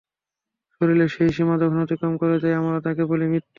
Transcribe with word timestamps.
শরীর 0.75 0.99
সেই 1.15 1.31
সীমা 1.35 1.55
যখন 1.57 1.77
অতিক্রম 1.81 2.13
করে 2.21 2.35
যায়, 2.43 2.55
আমরা 2.55 2.77
তাকে 2.85 3.03
বলি 3.11 3.25
মৃত্যু। 3.27 3.49